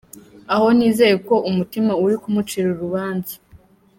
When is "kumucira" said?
2.21-2.67